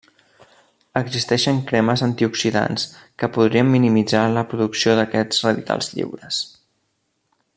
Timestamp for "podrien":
3.37-3.71